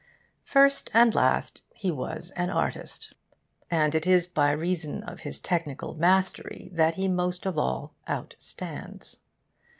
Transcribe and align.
First 0.43 0.89
and 0.95 1.13
last, 1.13 1.61
he 1.75 1.91
was 1.91 2.31
an 2.31 2.49
artist, 2.49 3.13
and 3.69 3.93
it 3.93 4.07
is 4.07 4.25
by 4.25 4.49
reason 4.49 5.03
of 5.03 5.19
his 5.19 5.39
technical 5.39 5.93
mastery 5.93 6.71
that 6.73 6.95
he 6.95 7.07
most 7.07 7.45
of 7.45 7.55
all 7.55 7.93
outstands. 8.07 9.19